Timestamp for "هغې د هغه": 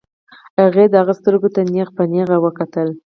0.61-1.13